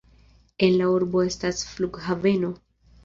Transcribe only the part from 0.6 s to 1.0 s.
En la